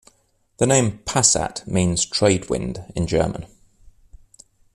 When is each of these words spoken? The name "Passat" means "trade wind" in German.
The 0.57 0.65
name 0.65 0.97
"Passat" 1.05 1.67
means 1.67 2.07
"trade 2.07 2.49
wind" 2.49 2.91
in 2.95 3.05
German. 3.05 3.45